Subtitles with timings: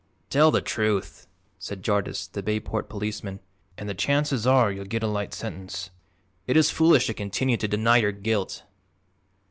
[0.31, 1.27] "Tell the truth,"
[1.59, 3.39] said Jardyce, the Bayport policeman,
[3.77, 5.91] "and the chances are you'll get a light sentence.
[6.47, 8.63] It is foolish to continue to deny your guilt."